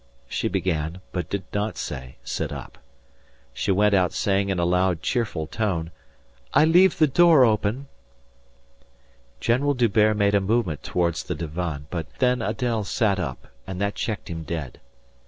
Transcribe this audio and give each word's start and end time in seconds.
she 0.27 0.47
began, 0.47 0.99
but 1.11 1.29
did 1.29 1.43
not 1.53 1.77
say 1.77 2.15
"sit 2.23 2.51
up." 2.51 2.79
She 3.53 3.69
went 3.71 3.93
out 3.93 4.13
saying 4.13 4.49
in 4.49 4.57
a 4.57 4.65
loud, 4.65 5.03
cheerful 5.03 5.45
tone: 5.45 5.91
"I 6.55 6.65
leave 6.65 6.97
the 6.97 7.05
door 7.05 7.45
open." 7.45 7.87
General 9.39 9.75
D'Hubert 9.75 10.15
made 10.17 10.33
a 10.33 10.41
movement 10.41 10.81
towards 10.81 11.21
the 11.21 11.35
divan, 11.35 11.85
but 11.91 12.07
then 12.17 12.39
Adèle 12.39 12.83
sat 12.83 13.19
up 13.19 13.45
and 13.67 13.79
that 13.79 13.93
checked 13.93 14.27
him 14.27 14.41
dead. 14.41 14.79